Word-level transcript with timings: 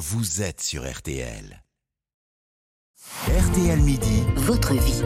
vous 0.00 0.40
êtes 0.40 0.62
sur 0.62 0.90
RTL. 0.90 1.62
RTL 3.28 3.80
Midi, 3.80 4.22
votre 4.36 4.72
vie. 4.72 5.02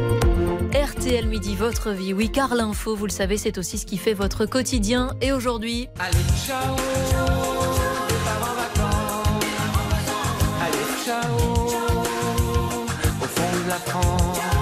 RTL 0.73 1.27
Midi, 1.27 1.57
votre 1.57 1.91
vie. 1.91 2.13
Oui, 2.13 2.31
car 2.31 2.55
l'info, 2.55 2.95
vous 2.95 3.07
le 3.07 3.11
savez, 3.11 3.37
c'est 3.37 3.59
aussi 3.59 3.77
ce 3.77 3.87
qui 3.87 3.99
fait 3.99 4.15
votre 4.15 4.47
quotidien. 4.47 5.11
Et 5.21 5.33
aujourd'hui. 5.33 5.89
Allez, 5.99 6.17
ciao 6.47 6.77
Départ 8.09 8.53
en 8.53 8.55
vacances 8.55 9.45
Allez, 10.63 11.05
ciao 11.05 11.39
Au 13.21 13.27
fond 13.27 13.65
de 13.65 13.69
la 13.69 13.79
France 13.81 14.54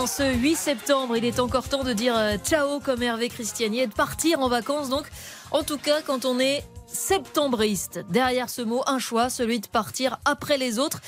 en 0.00 0.06
ce 0.06 0.34
8 0.34 0.56
septembre, 0.56 1.14
il 1.18 1.26
est 1.26 1.40
encore 1.40 1.68
temps 1.68 1.84
de 1.84 1.92
dire 1.92 2.16
euh, 2.16 2.38
ciao 2.38 2.80
comme 2.80 3.02
Hervé 3.02 3.28
Christiani 3.28 3.80
et 3.80 3.86
de 3.86 3.92
partir 3.92 4.40
en 4.40 4.48
vacances. 4.48 4.88
Donc, 4.88 5.04
en 5.50 5.62
tout 5.62 5.76
cas, 5.76 6.00
quand 6.00 6.24
on 6.24 6.38
est 6.38 6.64
septembriste. 6.86 8.00
Derrière 8.08 8.48
ce 8.48 8.62
mot, 8.62 8.82
un 8.86 8.98
choix, 8.98 9.28
celui 9.28 9.60
de 9.60 9.66
partir 9.66 10.18
après 10.24 10.56
les 10.56 10.78
autres. 10.78 11.00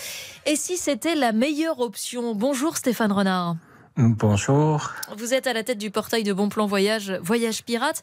Et 0.44 0.56
si 0.56 0.76
c'était 0.76 1.14
la 1.14 1.32
meilleure 1.32 1.80
option? 1.80 2.34
Bonjour 2.34 2.76
Stéphane 2.76 3.12
Renard. 3.12 3.56
Bonjour. 3.96 4.90
Vous 5.16 5.32
êtes 5.32 5.46
à 5.46 5.54
la 5.54 5.64
tête 5.64 5.78
du 5.78 5.90
portail 5.90 6.22
de 6.22 6.34
Bon 6.34 6.50
Plan 6.50 6.66
Voyage, 6.66 7.18
Voyage 7.22 7.64
Pirate. 7.64 8.02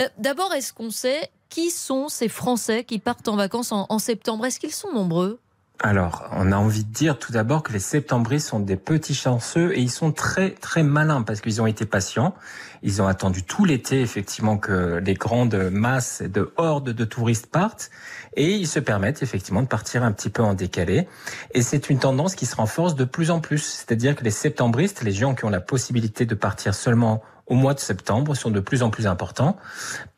Euh, 0.00 0.08
D'abord, 0.18 0.52
est-ce 0.52 0.72
qu'on 0.72 0.90
sait 0.90 1.30
qui 1.48 1.70
sont 1.70 2.08
ces 2.08 2.28
Français 2.28 2.82
qui 2.82 2.98
partent 2.98 3.28
en 3.28 3.36
vacances 3.36 3.70
en, 3.70 3.86
en 3.88 3.98
septembre? 4.00 4.46
Est-ce 4.46 4.58
qu'ils 4.58 4.72
sont 4.74 4.92
nombreux? 4.92 5.38
Alors, 5.80 6.28
on 6.30 6.52
a 6.52 6.56
envie 6.56 6.84
de 6.84 6.92
dire 6.92 7.18
tout 7.18 7.32
d'abord 7.32 7.62
que 7.62 7.72
les 7.72 7.80
septembristes 7.80 8.48
sont 8.48 8.60
des 8.60 8.76
petits 8.76 9.14
chanceux 9.14 9.76
et 9.76 9.80
ils 9.80 9.90
sont 9.90 10.12
très 10.12 10.50
très 10.50 10.84
malins 10.84 11.22
parce 11.22 11.40
qu'ils 11.40 11.60
ont 11.60 11.66
été 11.66 11.84
patients. 11.84 12.34
Ils 12.82 13.02
ont 13.02 13.06
attendu 13.06 13.42
tout 13.42 13.64
l'été 13.64 14.00
effectivement 14.00 14.56
que 14.56 15.00
les 15.04 15.14
grandes 15.14 15.70
masses 15.72 16.22
de 16.22 16.52
hordes 16.56 16.90
de 16.90 17.04
touristes 17.04 17.48
partent 17.48 17.90
et 18.36 18.52
ils 18.52 18.68
se 18.68 18.78
permettent 18.78 19.22
effectivement 19.22 19.62
de 19.62 19.66
partir 19.66 20.04
un 20.04 20.12
petit 20.12 20.30
peu 20.30 20.42
en 20.42 20.54
décalé. 20.54 21.08
Et 21.54 21.60
c'est 21.60 21.90
une 21.90 21.98
tendance 21.98 22.36
qui 22.36 22.46
se 22.46 22.54
renforce 22.54 22.94
de 22.94 23.04
plus 23.04 23.30
en 23.30 23.40
plus. 23.40 23.58
C'est-à-dire 23.58 24.14
que 24.14 24.22
les 24.22 24.30
septembristes, 24.30 25.02
les 25.02 25.12
gens 25.12 25.34
qui 25.34 25.44
ont 25.44 25.50
la 25.50 25.60
possibilité 25.60 26.24
de 26.24 26.34
partir 26.36 26.74
seulement 26.74 27.22
au 27.46 27.54
mois 27.54 27.74
de 27.74 27.80
septembre 27.80 28.34
sont 28.34 28.50
de 28.50 28.60
plus 28.60 28.82
en 28.82 28.90
plus 28.90 29.06
importants 29.06 29.56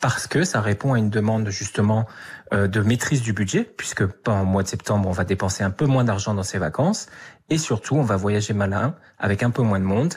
parce 0.01 0.27
que 0.27 0.45
ça 0.45 0.61
répond 0.61 0.95
à 0.95 0.99
une 0.99 1.11
demande 1.11 1.49
justement 1.49 2.07
euh, 2.53 2.69
de 2.69 2.81
maîtrise 2.81 3.23
du 3.23 3.33
budget 3.33 3.65
puisque 3.65 4.07
pas 4.07 4.43
au 4.43 4.45
mois 4.45 4.63
de 4.63 4.69
septembre 4.69 5.09
on 5.09 5.13
va 5.13 5.25
dépenser 5.25 5.65
un 5.65 5.71
peu 5.71 5.87
moins 5.87 6.05
d'argent 6.05 6.35
dans 6.35 6.43
ses 6.43 6.59
vacances. 6.59 7.07
Et 7.51 7.59
surtout 7.59 7.97
on 7.97 8.03
va 8.03 8.17
voyager 8.17 8.55
malin 8.55 8.95
avec 9.19 9.43
un 9.43 9.51
peu 9.51 9.63
moins 9.63 9.81
de 9.81 9.85
monde 9.85 10.15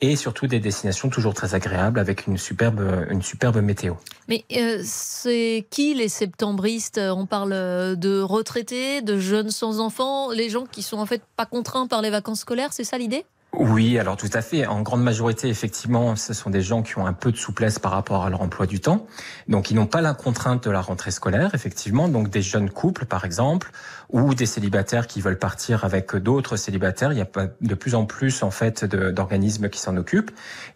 et 0.00 0.16
surtout 0.16 0.48
des 0.48 0.58
destinations 0.58 1.08
toujours 1.08 1.32
très 1.32 1.54
agréables 1.54 2.00
avec 2.00 2.26
une 2.26 2.36
superbe 2.36 3.06
une 3.08 3.22
superbe 3.22 3.58
météo. 3.58 3.94
Mais 4.28 4.44
euh, 4.56 4.80
c'est 4.84 5.66
qui 5.70 5.94
les 5.94 6.08
septembristes? 6.08 6.98
On 6.98 7.26
parle 7.26 7.52
euh, 7.52 7.94
de 7.94 8.20
retraités, 8.20 9.00
de 9.00 9.18
jeunes 9.18 9.50
sans 9.50 9.80
enfants, 9.80 10.30
les 10.30 10.48
gens 10.48 10.66
qui 10.66 10.82
sont 10.82 10.98
en 10.98 11.06
fait 11.06 11.22
pas 11.36 11.46
contraints 11.46 11.86
par 11.86 12.02
les 12.02 12.10
vacances 12.10 12.40
scolaires, 12.40 12.72
c'est 12.72 12.84
ça 12.84 12.98
l'idée? 12.98 13.24
Oui, 13.54 13.98
alors 13.98 14.16
tout 14.16 14.30
à 14.32 14.40
fait. 14.40 14.66
En 14.66 14.80
grande 14.80 15.02
majorité, 15.02 15.48
effectivement, 15.48 16.16
ce 16.16 16.32
sont 16.32 16.48
des 16.48 16.62
gens 16.62 16.82
qui 16.82 16.96
ont 16.98 17.06
un 17.06 17.12
peu 17.12 17.30
de 17.30 17.36
souplesse 17.36 17.78
par 17.78 17.92
rapport 17.92 18.24
à 18.24 18.30
leur 18.30 18.40
emploi 18.40 18.66
du 18.66 18.80
temps. 18.80 19.06
Donc, 19.46 19.70
ils 19.70 19.74
n'ont 19.74 19.86
pas 19.86 20.00
la 20.00 20.14
contrainte 20.14 20.64
de 20.64 20.70
la 20.70 20.80
rentrée 20.80 21.10
scolaire, 21.10 21.54
effectivement. 21.54 22.08
Donc, 22.08 22.30
des 22.30 22.40
jeunes 22.40 22.70
couples, 22.70 23.04
par 23.04 23.26
exemple, 23.26 23.70
ou 24.08 24.34
des 24.34 24.46
célibataires 24.46 25.06
qui 25.06 25.20
veulent 25.20 25.38
partir 25.38 25.84
avec 25.84 26.16
d'autres 26.16 26.56
célibataires. 26.56 27.12
Il 27.12 27.18
y 27.18 27.20
a 27.20 27.28
de 27.60 27.74
plus 27.74 27.94
en 27.94 28.06
plus, 28.06 28.42
en 28.42 28.50
fait, 28.50 28.86
d'organismes 28.86 29.68
qui 29.68 29.80
s'en 29.80 29.98
occupent. 29.98 30.30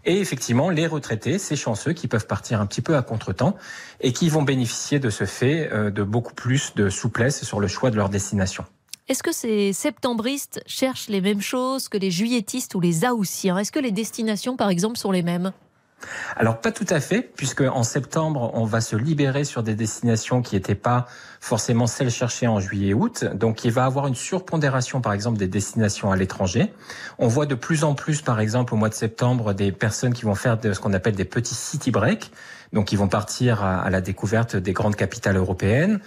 Et 0.05 0.21
effectivement, 0.21 0.69
les 0.69 0.87
retraités, 0.87 1.39
ces 1.39 1.57
chanceux 1.57 1.95
qui 1.95 2.09
peuvent 2.09 2.27
partir 2.27 2.61
un 2.61 2.67
petit 2.67 2.83
peu 2.83 2.95
à 2.95 3.01
contretemps 3.01 3.57
et 4.01 4.13
qui 4.13 4.29
vont 4.29 4.43
bénéficier 4.43 4.99
de 4.99 5.09
ce 5.09 5.25
fait 5.25 5.71
euh, 5.73 5.91
de 5.91 6.03
beaucoup 6.03 6.35
plus 6.35 6.75
de 6.75 6.91
souplesse 6.91 7.43
sur 7.43 7.59
le 7.59 7.69
choix 7.69 7.91
de 7.91 7.97
leur 7.97 8.11
destination. 8.11 8.67
Est-ce 9.09 9.23
que 9.23 9.31
ces 9.31 9.73
septembristes 9.73 10.61
cherchent 10.67 11.09
les 11.09 11.21
mêmes 11.21 11.41
choses 11.41 11.89
que 11.89 11.97
les 11.97 12.11
juilletistes 12.11 12.75
ou 12.75 12.81
les 12.81 13.07
haussiens 13.07 13.57
Est-ce 13.57 13.71
que 13.71 13.79
les 13.79 13.93
destinations, 13.93 14.57
par 14.57 14.69
exemple, 14.69 14.99
sont 14.99 15.13
les 15.13 15.23
mêmes? 15.23 15.53
Alors 16.37 16.61
pas 16.61 16.73
tout 16.73 16.87
à 16.91 16.99
fait, 16.99 17.23
puisque 17.23 17.61
en 17.61 17.85
septembre, 17.85 18.51
on 18.55 18.65
va 18.65 18.81
se 18.81 18.97
libérer 18.97 19.45
sur 19.45 19.63
des 19.63 19.77
destinations 19.77 20.43
qui 20.43 20.57
n'étaient 20.57 20.75
pas 20.75 21.07
forcément 21.41 21.87
celles 21.87 22.11
cherchées 22.11 22.49
en 22.49 22.59
juillet 22.59 22.89
et 22.89 22.95
août. 22.95 23.25
Donc 23.35 23.65
il 23.65 23.71
va 23.71 23.85
avoir 23.85 24.09
une 24.09 24.17
surpondération, 24.17 25.01
par 25.01 25.13
exemple, 25.13 25.39
des 25.39 25.49
destinations 25.49 26.11
à 26.11 26.17
l'étranger. 26.17 26.73
On 27.19 27.29
voit 27.29 27.47
de 27.47 27.55
plus 27.55 27.85
en 27.85 27.95
plus, 27.95 28.23
par 28.23 28.41
exemple, 28.41 28.75
au 28.75 28.77
mois 28.77 28.89
de 28.89 28.95
septembre, 28.95 29.55
des 29.55 29.71
personnes 29.71 30.15
qui 30.15 30.25
vont 30.25 30.35
faire 30.35 30.59
ce 30.61 30.81
qu'on 30.81 30.93
appelle 30.93 31.15
des 31.15 31.25
petits 31.25 31.55
city 31.55 31.93
breaks. 31.93 32.33
Donc 32.73 32.91
ils 32.91 32.99
vont 32.99 33.09
partir 33.09 33.63
à, 33.63 33.89
la 33.89 34.01
découverte 34.01 34.57
des 34.57 34.73
grandes 34.73 34.97
capitales 34.97 35.37
européennes, 35.37 36.01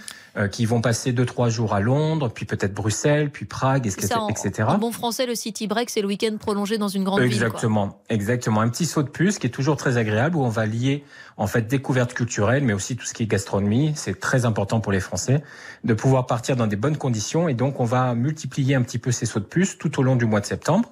qui 0.52 0.66
vont 0.66 0.82
passer 0.82 1.12
deux 1.12 1.26
trois 1.26 1.50
jours 1.50 1.74
à 1.74 1.80
Londres, 1.80 2.30
puis 2.34 2.46
peut-être 2.46 2.74
Bruxelles, 2.74 3.30
puis 3.30 3.46
Prague, 3.46 3.88
etc. 3.88 4.16
en, 4.16 4.68
En 4.68 4.78
bon 4.78 4.92
français, 4.92 5.26
le 5.26 5.36
city 5.36 5.68
break, 5.68 5.90
c'est 5.90 6.02
le 6.02 6.08
week-end 6.08 6.38
prolongé 6.40 6.78
dans 6.78 6.88
une 6.88 7.04
grande 7.04 7.22
exactement, 7.22 7.50
ville. 7.50 7.56
Exactement, 7.56 8.02
exactement. 8.10 8.62
Un 8.62 8.70
petit 8.70 8.86
saut 8.86 9.04
de 9.04 9.10
puce 9.10 9.40
qui 9.40 9.48
est 9.48 9.52
toujours 9.52 9.78
très 9.78 9.98
agréable 9.98 10.36
où 10.36 10.44
on 10.44 10.50
va 10.50 10.66
lier 10.66 11.04
en 11.38 11.48
fait 11.48 11.68
découverte 11.68 12.14
culturelle, 12.14 12.64
mais 12.64 12.74
aussi 12.74 12.96
tout 12.96 13.06
ce 13.06 13.14
qui 13.14 13.24
est 13.24 13.28
gastronomie. 13.28 13.94
C'est 13.96 14.20
très 14.20 14.46
important 14.46 14.80
pour 14.80 14.92
les 14.92 15.00
Français 15.00 15.44
de 15.84 15.94
pouvoir 15.94 16.26
partir 16.26 16.56
dans 16.56 16.68
des 16.68 16.76
bonnes 16.76 16.98
conditions 16.98 17.48
et 17.48 17.54
donc 17.54 17.80
on 17.80 17.86
va 17.86 18.14
multiplier 18.14 18.76
un 18.76 18.82
petit 18.82 19.00
peu 19.00 19.12
ces 19.12 19.26
sauts 19.26 19.40
de 19.40 19.46
puce 19.46 19.78
tout 19.78 20.00
au 20.00 20.04
long 20.04 20.16
du 20.16 20.26
mois 20.26 20.42
de 20.42 20.46
septembre. 20.46 20.92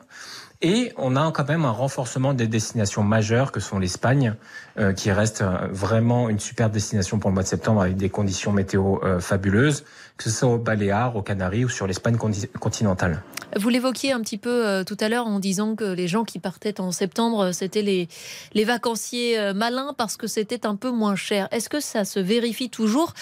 Et 0.64 0.92
on 0.98 1.16
a 1.16 1.32
quand 1.32 1.48
même 1.48 1.66
un 1.66 1.72
renforcement 1.72 2.34
des 2.34 2.48
destinations 2.48 3.04
majeures 3.04 3.52
que 3.52 3.60
sont 3.60 3.78
l'Espagne, 3.78 4.34
euh, 4.80 4.92
qui 4.92 5.12
reste 5.12 5.42
euh, 5.42 5.68
vraiment 5.70 6.30
une 6.30 6.40
super 6.40 6.72
destination 6.72 7.20
pour 7.20 7.30
le 7.30 7.36
mois 7.36 7.44
de 7.44 7.48
septembre 7.48 7.82
avec 7.82 7.96
des 7.96 8.10
conditions 8.10 8.52
météo 8.52 8.98
euh, 9.04 9.20
fabuleuses, 9.20 9.84
que 10.18 10.24
ce 10.24 10.32
soit 10.32 10.50
aux 10.50 10.58
Baléares, 10.58 11.16
aux 11.16 11.22
Canaries 11.22 11.66
ou 11.66 11.70
sur 11.70 11.86
l'Espagne 11.86 12.18
continentale. 12.60 13.22
Vous 13.56 13.70
l'évoquiez 13.70 14.14
un 14.14 14.22
petit 14.22 14.40
peu 14.40 14.84
tout 14.86 14.98
à 15.00 15.10
l'heure 15.10 15.28
en 15.28 15.40
disant 15.40 15.76
que 15.76 15.86
les 15.86 16.08
gens 16.08 16.24
qui 16.24 16.40
partaient 16.40 16.82
en 16.82 16.92
septembre, 16.92 17.52
c'était 17.54 17.84
les, 17.84 18.10
les 18.54 18.66
vacanciers 18.66 19.54
malins 19.54 19.94
parce 19.98 20.18
que 20.18 20.28
c'était 20.28 20.66
un 20.66 20.76
peu 20.76 20.92
moins 20.92 21.16
cher. 21.16 21.48
Est-ce 21.52 21.70
que 21.70 21.80
ça 21.80 22.04
se 22.04 22.20
vérifie 22.20 22.70
toujours? 22.70 23.14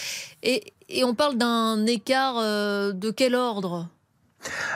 Et, 0.41 0.73
et 0.89 1.03
on 1.03 1.13
parle 1.13 1.37
d'un 1.37 1.85
écart 1.85 2.41
de 2.41 3.11
quel 3.11 3.35
ordre? 3.35 3.87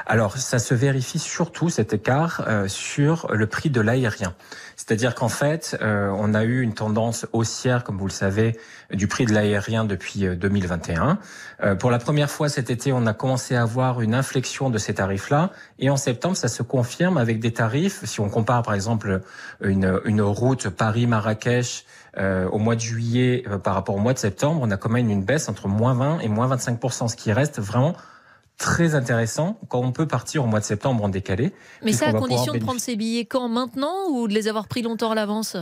Alors, 0.06 0.38
ça 0.38 0.59
se 0.59 0.74
vérifie 0.74 1.19
surtout 1.19 1.69
cet 1.69 1.94
écart 1.94 2.44
euh, 2.47 2.68
sur 2.68 3.28
le 3.31 3.47
prix 3.47 3.69
de 3.69 3.81
l'aérien. 3.81 4.34
C'est-à-dire 4.75 5.13
qu'en 5.13 5.30
fait, 5.30 5.78
euh, 5.81 6.09
on 6.18 6.34
a 6.34 6.44
eu 6.44 6.62
une 6.62 6.74
tendance 6.74 7.28
haussière, 7.34 7.84
comme 7.84 7.97
vous 7.97 8.07
le 8.07 8.12
savez, 8.12 8.57
du 8.91 9.07
prix 9.07 9.25
de 9.25 9.34
l'aérien 9.34 9.85
depuis 9.85 10.28
2021. 10.35 11.19
Euh, 11.62 11.75
pour 11.75 11.91
la 11.91 12.00
première 12.00 12.30
fois 12.30 12.50
cet 12.50 12.69
été, 12.69 12.91
on 12.94 13.06
a 13.06 13.13
commencé 13.13 13.56
à 13.56 13.62
avoir 13.62 14.02
une 14.02 14.16
inflexion 14.16 14.69
de 14.69 14.78
ces 14.78 14.96
tarifs-là. 14.96 15.52
Et 15.80 15.90
en 15.90 15.97
septembre, 15.97 16.38
ça 16.38 16.47
se 16.47 16.63
confirme 16.63 17.18
avec 17.18 17.40
des 17.40 17.53
tarifs. 17.53 18.03
Si 18.06 18.19
on 18.19 18.30
compare, 18.30 18.63
par 18.63 18.74
exemple, 18.74 19.22
une, 19.62 20.00
une 20.06 20.22
route 20.22 20.69
Paris-Marrakech 20.69 21.86
au 22.51 22.57
mois 22.57 22.75
de 22.75 22.81
juillet 22.81 23.46
par 23.63 23.75
rapport 23.75 23.96
au 23.96 24.00
mois 24.00 24.13
de 24.13 24.18
septembre, 24.18 24.59
on 24.63 24.72
a 24.72 24.78
quand 24.78 24.90
même 24.90 25.09
une 25.09 25.24
baisse 25.24 25.47
entre 25.47 25.68
moins 25.68 25.94
20 25.94 26.19
et 26.19 26.28
moins 26.28 26.53
25% 26.53 27.07
ce 27.07 27.16
qui 27.16 27.31
reste 27.31 27.59
vraiment 27.59 27.96
très 28.59 28.93
intéressant 28.93 29.57
quand 29.69 29.79
on 29.79 29.93
peut 29.93 30.05
partir 30.05 30.43
au 30.43 30.47
mois 30.47 30.59
de 30.59 30.65
septembre 30.65 31.03
en 31.03 31.09
décalé. 31.09 31.53
Mais 31.81 31.93
ça 31.93 32.09
à 32.09 32.13
condition 32.13 32.53
de 32.53 32.59
prendre 32.59 32.81
ses 32.81 32.97
billets 32.97 33.25
quand 33.25 33.47
maintenant 33.47 34.09
ou 34.11 34.27
de 34.27 34.33
les 34.33 34.49
avoir 34.49 34.67
pris 34.67 34.81
longtemps 34.81 35.11
à 35.11 35.15
l'avance? 35.15 35.55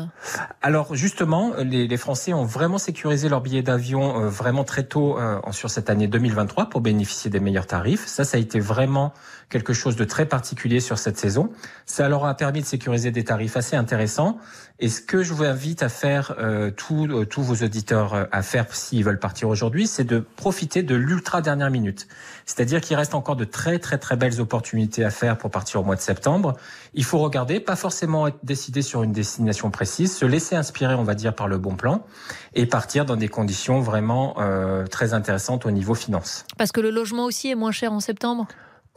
Alors 0.64 0.96
justement, 0.96 1.54
les, 1.60 1.88
les, 1.88 1.98
Français 1.98 2.34
ont 2.34 2.44
vraiment 2.44 2.80
sécurisé 2.80 3.30
leurs 3.30 3.42
billets 3.42 3.62
d'avion 3.62 4.24
euh, 4.24 4.30
vraiment 4.30 4.64
très 4.64 4.84
tôt 4.84 5.20
euh, 5.20 5.40
sur 5.52 5.70
cette 5.70 5.92
année 5.92 6.08
2023 6.08 6.70
pour 6.70 6.82
bénéficier 6.82 7.30
des 7.30 7.40
meilleurs 7.40 7.68
tarifs. 7.68 8.08
Ça, 8.08 8.26
ça 8.26 8.38
a 8.38 8.40
été 8.40 8.60
vraiment 8.60 9.14
quelque 9.50 9.74
chose 9.74 9.96
de 9.96 10.04
très 10.04 10.26
particulier 10.26 10.80
sur 10.80 10.98
cette 10.98 11.18
saison. 11.18 11.52
Ça 11.86 12.10
leur 12.10 12.26
a 12.26 12.34
permis 12.36 12.62
de 12.62 12.66
sécuriser 12.66 13.12
des 13.12 13.24
tarifs 13.24 13.56
assez 13.56 13.76
intéressants. 13.76 14.40
Et 14.80 14.90
ce 14.90 15.02
que 15.02 15.24
je 15.24 15.34
vous 15.34 15.44
invite 15.44 15.84
à 15.84 15.90
faire, 15.90 16.36
euh, 16.38 16.70
tous, 16.70 17.08
euh, 17.08 17.26
tous 17.26 17.42
vos 17.42 17.56
auditeurs 17.66 18.14
euh, 18.14 18.26
à 18.32 18.44
faire 18.44 18.74
s'ils 18.76 19.04
veulent 19.04 19.20
partir 19.20 19.50
aujourd'hui, 19.50 19.88
c'est 19.88 20.04
de 20.04 20.20
profiter 20.20 20.84
de 20.84 20.96
l'ultra 20.96 21.42
dernière 21.42 21.72
minute. 21.72 22.08
C'est-à-dire 22.46 22.82
qu'il 22.88 22.96
reste 22.96 23.14
encore 23.14 23.36
de 23.36 23.44
très 23.44 23.80
très 23.80 23.98
très 23.98 24.16
belles 24.16 24.40
opportunités 24.40 25.04
à 25.04 25.10
faire 25.10 25.38
pour 25.38 25.52
partir 25.52 25.82
au 25.82 25.84
mois 25.84 25.96
de 25.96 26.02
septembre. 26.02 26.56
Il 26.94 27.04
faut 27.04 27.20
regarder, 27.20 27.60
pas 27.60 27.76
forcément 27.76 28.28
être 28.28 28.40
décidé 28.44 28.82
sur 28.82 29.04
une 29.04 29.12
destination 29.12 29.70
précise, 29.70 30.16
se 30.16 30.26
laisser 30.26 30.56
inspirer, 30.56 30.96
on 30.96 31.04
va 31.04 31.14
dire, 31.14 31.36
par 31.36 31.48
le 31.48 31.58
bon 31.58 31.76
plan, 31.76 32.06
et 32.54 32.66
partir 32.66 33.06
dans 33.06 33.18
des 33.18 33.28
conditions 33.28 33.82
vraiment 33.82 34.36
euh, 34.40 34.88
très 34.88 35.14
intéressantes 35.14 35.66
au 35.66 35.72
niveau 35.72 35.96
finance. 35.96 36.46
Parce 36.58 36.72
que 36.72 36.82
le 36.82 36.90
logement 36.90 37.26
aussi 37.26 37.50
est 37.50 37.56
moins 37.56 37.72
cher 37.72 37.92
en 37.92 38.00
septembre? 38.00 38.48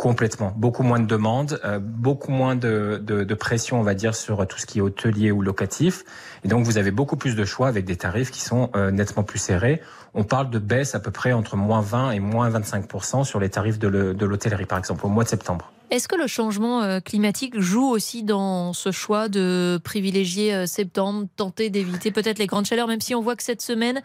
Complètement. 0.00 0.50
Beaucoup 0.56 0.82
moins 0.82 0.98
de 0.98 1.04
demandes, 1.04 1.60
euh, 1.62 1.78
beaucoup 1.78 2.30
moins 2.30 2.56
de, 2.56 2.98
de, 3.04 3.22
de, 3.22 3.34
pression, 3.34 3.78
on 3.78 3.82
va 3.82 3.92
dire, 3.92 4.14
sur 4.14 4.46
tout 4.46 4.58
ce 4.58 4.64
qui 4.64 4.78
est 4.78 4.80
hôtelier 4.80 5.30
ou 5.30 5.42
locatif. 5.42 6.04
Et 6.42 6.48
donc, 6.48 6.64
vous 6.64 6.78
avez 6.78 6.90
beaucoup 6.90 7.18
plus 7.18 7.36
de 7.36 7.44
choix 7.44 7.68
avec 7.68 7.84
des 7.84 7.96
tarifs 7.96 8.30
qui 8.30 8.40
sont 8.40 8.70
euh, 8.74 8.90
nettement 8.90 9.24
plus 9.24 9.38
serrés. 9.38 9.82
On 10.14 10.24
parle 10.24 10.48
de 10.48 10.58
baisse 10.58 10.94
à 10.94 11.00
peu 11.00 11.10
près 11.10 11.34
entre 11.34 11.54
moins 11.56 11.82
20 11.82 12.12
et 12.12 12.18
moins 12.18 12.48
25% 12.48 13.24
sur 13.24 13.40
les 13.40 13.50
tarifs 13.50 13.78
de 13.78 14.24
l'hôtellerie, 14.24 14.64
par 14.64 14.78
exemple, 14.78 15.04
au 15.04 15.10
mois 15.10 15.24
de 15.24 15.28
septembre. 15.28 15.70
Est-ce 15.90 16.08
que 16.08 16.16
le 16.16 16.26
changement 16.26 16.82
euh, 16.82 17.00
climatique 17.00 17.60
joue 17.60 17.90
aussi 17.90 18.22
dans 18.22 18.72
ce 18.72 18.92
choix 18.92 19.28
de 19.28 19.78
privilégier 19.84 20.66
septembre, 20.66 21.26
tenter 21.36 21.68
d'éviter 21.68 22.10
peut-être 22.10 22.38
les 22.38 22.46
grandes 22.46 22.64
chaleurs, 22.64 22.88
même 22.88 23.02
si 23.02 23.14
on 23.14 23.20
voit 23.20 23.36
que 23.36 23.42
cette 23.42 23.60
semaine, 23.60 24.00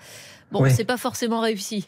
bon, 0.51 0.65
c'est 0.69 0.83
pas 0.83 0.97
forcément 0.97 1.39
réussi? 1.39 1.87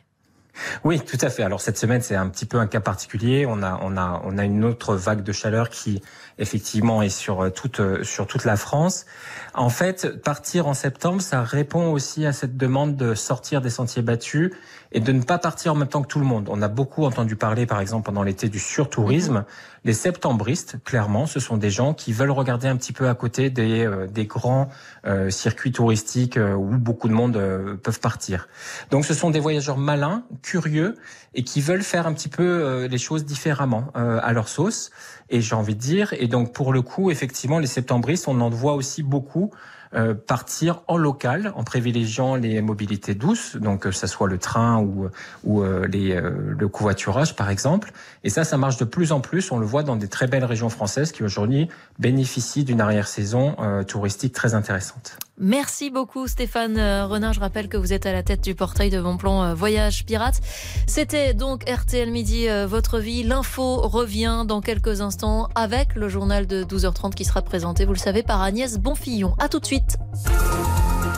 Oui, 0.83 0.99
tout 0.99 1.17
à 1.21 1.29
fait. 1.29 1.43
Alors 1.43 1.61
cette 1.61 1.77
semaine, 1.77 2.01
c'est 2.01 2.15
un 2.15 2.29
petit 2.29 2.45
peu 2.45 2.57
un 2.57 2.67
cas 2.67 2.79
particulier. 2.79 3.45
On 3.47 3.63
a, 3.63 3.79
on 3.81 3.97
a, 3.97 4.21
on 4.25 4.37
a 4.37 4.43
une 4.43 4.63
autre 4.63 4.95
vague 4.95 5.23
de 5.23 5.31
chaleur 5.31 5.69
qui, 5.69 6.01
effectivement, 6.37 7.01
est 7.01 7.09
sur 7.09 7.41
euh, 7.41 7.49
toute, 7.49 7.79
euh, 7.79 8.03
sur 8.03 8.27
toute 8.27 8.45
la 8.45 8.57
France. 8.57 9.05
En 9.53 9.69
fait, 9.69 10.21
partir 10.23 10.67
en 10.67 10.73
septembre, 10.73 11.21
ça 11.21 11.41
répond 11.41 11.91
aussi 11.91 12.25
à 12.25 12.33
cette 12.33 12.57
demande 12.57 12.95
de 12.95 13.15
sortir 13.15 13.61
des 13.61 13.69
sentiers 13.69 14.01
battus 14.01 14.51
et 14.91 14.99
de 14.99 15.11
ne 15.11 15.21
pas 15.21 15.37
partir 15.37 15.73
en 15.73 15.75
même 15.75 15.87
temps 15.87 16.01
que 16.01 16.07
tout 16.07 16.19
le 16.19 16.25
monde. 16.25 16.47
On 16.49 16.61
a 16.61 16.67
beaucoup 16.67 17.05
entendu 17.05 17.35
parler, 17.35 17.65
par 17.65 17.81
exemple, 17.81 18.05
pendant 18.05 18.23
l'été 18.23 18.49
du 18.49 18.59
surtourisme. 18.59 19.45
Les 19.83 19.93
septembristes, 19.93 20.77
clairement, 20.83 21.25
ce 21.25 21.39
sont 21.39 21.57
des 21.57 21.69
gens 21.69 21.93
qui 21.93 22.13
veulent 22.13 22.31
regarder 22.31 22.67
un 22.67 22.75
petit 22.75 22.93
peu 22.93 23.07
à 23.07 23.15
côté 23.15 23.49
des, 23.49 23.85
euh, 23.85 24.07
des 24.07 24.25
grands 24.25 24.69
euh, 25.05 25.29
circuits 25.29 25.71
touristiques 25.71 26.37
euh, 26.37 26.53
où 26.53 26.77
beaucoup 26.77 27.07
de 27.07 27.13
monde 27.13 27.37
peuvent 27.83 27.99
partir. 27.99 28.47
Donc 28.91 29.05
ce 29.05 29.13
sont 29.13 29.29
des 29.29 29.39
voyageurs 29.39 29.77
malins, 29.77 30.23
curieux 30.47 30.95
et 31.33 31.43
qui 31.43 31.59
veulent 31.61 31.83
faire 31.83 32.07
un 32.07 32.13
petit 32.13 32.29
peu 32.29 32.85
les 32.85 32.97
choses 32.97 33.25
différemment 33.25 33.91
à 33.93 34.31
leur 34.33 34.47
sauce. 34.47 34.91
Et 35.29 35.41
j'ai 35.41 35.55
envie 35.55 35.75
de 35.75 35.79
dire, 35.79 36.13
et 36.13 36.27
donc 36.27 36.53
pour 36.53 36.71
le 36.71 36.81
coup, 36.81 37.11
effectivement, 37.11 37.59
les 37.59 37.67
septembristes, 37.67 38.27
on 38.27 38.39
en 38.39 38.49
voit 38.49 38.73
aussi 38.73 39.03
beaucoup 39.03 39.51
euh, 39.93 40.13
partir 40.13 40.81
en 40.87 40.97
local 40.97 41.53
en 41.55 41.63
privilégiant 41.63 42.35
les 42.35 42.61
mobilités 42.61 43.15
douces, 43.15 43.55
donc 43.55 43.83
que 43.83 43.91
ce 43.91 44.05
soit 44.05 44.27
le 44.27 44.37
train 44.37 44.79
ou, 44.79 45.09
ou 45.45 45.63
euh, 45.63 45.87
les, 45.87 46.11
euh, 46.11 46.53
le 46.57 46.67
covoiturage 46.67 47.37
par 47.37 47.49
exemple. 47.49 47.93
Et 48.25 48.29
ça, 48.29 48.43
ça 48.43 48.57
marche 48.57 48.77
de 48.77 48.85
plus 48.85 49.13
en 49.13 49.21
plus. 49.21 49.49
On 49.51 49.59
le 49.59 49.65
voit 49.65 49.83
dans 49.83 49.95
des 49.95 50.09
très 50.09 50.27
belles 50.27 50.43
régions 50.43 50.69
françaises 50.69 51.13
qui 51.13 51.23
aujourd'hui 51.23 51.69
bénéficient 51.99 52.65
d'une 52.65 52.81
arrière-saison 52.81 53.55
touristique 53.87 54.33
très 54.33 54.55
intéressante. 54.55 55.17
Merci 55.39 55.89
beaucoup 55.89 56.27
Stéphane 56.27 56.79
Renard. 57.03 57.33
Je 57.33 57.39
rappelle 57.39 57.69
que 57.69 57.77
vous 57.77 57.93
êtes 57.93 58.05
à 58.05 58.11
la 58.11 58.23
tête 58.23 58.43
du 58.43 58.55
portail 58.55 58.89
de 58.89 58.99
Bon 58.99 59.17
Plan 59.17 59.53
Voyage 59.53 60.05
Pirate. 60.05 60.39
C'était 60.87 61.33
donc 61.33 61.69
RTL 61.69 62.09
Midi, 62.09 62.47
votre 62.65 62.99
vie. 62.99 63.23
L'info 63.23 63.81
revient 63.81 64.45
dans 64.47 64.61
quelques 64.61 65.01
instants 65.01 65.47
avec 65.53 65.95
le 65.95 66.09
journal 66.09 66.47
de 66.47 66.63
12h30 66.63 67.13
qui 67.13 67.25
sera 67.25 67.41
présenté, 67.41 67.85
vous 67.85 67.93
le 67.93 67.99
savez, 67.99 68.23
par 68.23 68.41
Agnès 68.41 68.77
Bonfillon. 68.79 69.35
À 69.37 69.47
tout 69.47 69.59
de 69.59 69.65
suite. 69.65 69.97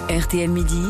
RTL 0.09 0.49
Midi. 0.49 0.83